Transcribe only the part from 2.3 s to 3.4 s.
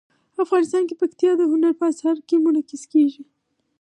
منعکس کېږي.